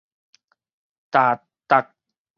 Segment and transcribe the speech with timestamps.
[1.11, 1.39] 踏
[1.69, 1.93] 觸